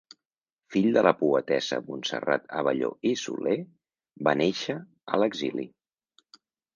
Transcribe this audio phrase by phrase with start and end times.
[0.75, 3.57] Fill de la poetessa Montserrat Abelló i Soler,
[4.29, 5.67] va néixer a l'exili.